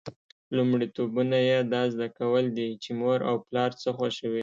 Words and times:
لومړیتوبونه 0.57 1.37
یې 1.49 1.57
دا 1.73 1.81
زده 1.93 2.07
کول 2.19 2.45
دي 2.57 2.69
چې 2.83 2.89
مور 2.99 3.19
او 3.29 3.35
پلار 3.47 3.71
څه 3.81 3.89
خوښوي. 3.97 4.39